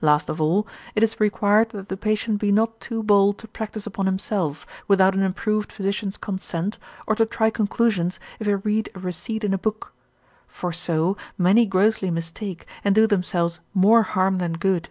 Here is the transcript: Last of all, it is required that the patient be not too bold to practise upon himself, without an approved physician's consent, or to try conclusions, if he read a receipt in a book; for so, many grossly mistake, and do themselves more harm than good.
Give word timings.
Last 0.00 0.30
of 0.30 0.40
all, 0.40 0.66
it 0.94 1.02
is 1.02 1.20
required 1.20 1.68
that 1.72 1.90
the 1.90 1.98
patient 1.98 2.40
be 2.40 2.50
not 2.50 2.80
too 2.80 3.02
bold 3.02 3.36
to 3.36 3.46
practise 3.46 3.86
upon 3.86 4.06
himself, 4.06 4.66
without 4.88 5.14
an 5.14 5.22
approved 5.22 5.70
physician's 5.70 6.16
consent, 6.16 6.78
or 7.06 7.14
to 7.14 7.26
try 7.26 7.50
conclusions, 7.50 8.18
if 8.40 8.46
he 8.46 8.54
read 8.54 8.88
a 8.94 9.00
receipt 9.00 9.44
in 9.44 9.52
a 9.52 9.58
book; 9.58 9.92
for 10.48 10.72
so, 10.72 11.14
many 11.36 11.66
grossly 11.66 12.10
mistake, 12.10 12.64
and 12.84 12.94
do 12.94 13.06
themselves 13.06 13.60
more 13.74 14.02
harm 14.02 14.38
than 14.38 14.54
good. 14.54 14.88